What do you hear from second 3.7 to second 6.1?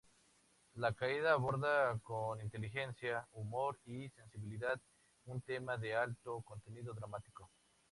y sensibilidad un tema de